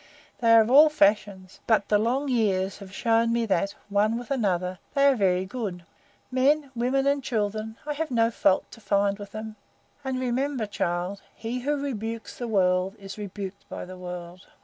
[0.39, 4.31] They are of all fashions, but the long years have shown me that, one with
[4.31, 5.85] another, they are very good.
[6.31, 9.57] Men, women, and children I have no fault to find with them.
[10.03, 14.47] And remember, child, he who rebukes the World is rebuked by the World."